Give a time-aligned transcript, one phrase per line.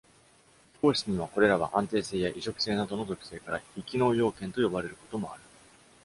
[0.73, 5.43] 非公式には、これらは安定性や移植性などの属性から「非機能要件」と呼ばれることもある。